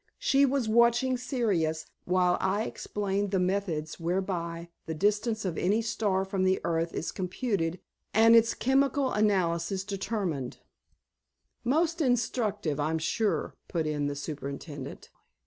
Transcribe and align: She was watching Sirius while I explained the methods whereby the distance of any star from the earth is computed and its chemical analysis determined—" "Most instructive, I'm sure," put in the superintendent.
She 0.17 0.47
was 0.47 0.67
watching 0.67 1.15
Sirius 1.15 1.85
while 2.05 2.35
I 2.39 2.63
explained 2.63 3.29
the 3.29 3.37
methods 3.39 3.99
whereby 3.99 4.69
the 4.87 4.95
distance 4.95 5.45
of 5.45 5.59
any 5.59 5.83
star 5.83 6.25
from 6.25 6.43
the 6.43 6.59
earth 6.63 6.91
is 6.95 7.11
computed 7.11 7.79
and 8.11 8.35
its 8.35 8.55
chemical 8.55 9.11
analysis 9.11 9.83
determined—" 9.83 10.57
"Most 11.63 12.01
instructive, 12.01 12.79
I'm 12.79 12.97
sure," 12.97 13.53
put 13.67 13.85
in 13.85 14.07
the 14.07 14.15
superintendent. 14.15 15.11